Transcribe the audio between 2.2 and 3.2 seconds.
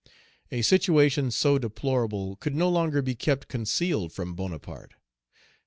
could no longer be